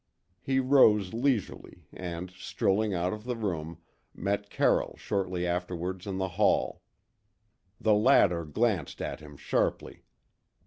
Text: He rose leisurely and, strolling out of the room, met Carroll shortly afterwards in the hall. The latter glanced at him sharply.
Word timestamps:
He 0.41 0.59
rose 0.59 1.13
leisurely 1.13 1.85
and, 1.93 2.31
strolling 2.31 2.91
out 2.91 3.13
of 3.13 3.23
the 3.23 3.35
room, 3.35 3.77
met 4.15 4.49
Carroll 4.49 4.95
shortly 4.97 5.45
afterwards 5.45 6.07
in 6.07 6.17
the 6.17 6.29
hall. 6.41 6.81
The 7.79 7.93
latter 7.93 8.43
glanced 8.43 8.99
at 8.99 9.19
him 9.19 9.37
sharply. 9.37 10.01